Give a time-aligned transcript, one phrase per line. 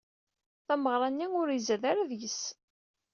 [0.65, 2.41] Tameɣra-nni ur izad wara deg-s.